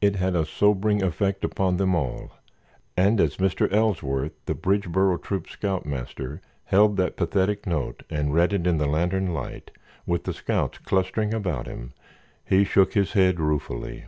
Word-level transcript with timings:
It 0.00 0.16
had 0.16 0.34
a 0.34 0.44
sobering 0.44 1.00
effect 1.00 1.44
upon 1.44 1.76
them 1.76 1.94
all, 1.94 2.32
and 2.96 3.20
as 3.20 3.36
Mr. 3.36 3.72
Ellsworth, 3.72 4.32
the 4.46 4.54
Bridgeboro 4.56 5.22
Troop's 5.22 5.52
scoutmaster, 5.52 6.40
held 6.64 6.96
that 6.96 7.16
pathetic 7.16 7.68
note 7.68 8.02
and 8.10 8.34
read 8.34 8.52
it 8.52 8.66
in 8.66 8.78
the 8.78 8.88
lantern 8.88 9.32
light, 9.32 9.70
with 10.06 10.24
the 10.24 10.34
scouts 10.34 10.78
clustering 10.78 11.32
about 11.32 11.68
him, 11.68 11.92
he 12.44 12.64
shook 12.64 12.94
his 12.94 13.12
head 13.12 13.38
ruefully. 13.38 14.06